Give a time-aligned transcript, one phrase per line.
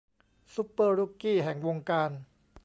[0.55, 2.11] ซูเปอร์รุกกี้แห่งวงการ